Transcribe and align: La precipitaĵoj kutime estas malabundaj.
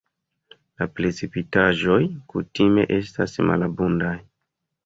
La 0.81 0.87
precipitaĵoj 0.99 1.99
kutime 2.33 2.89
estas 2.99 3.39
malabundaj. 3.51 4.19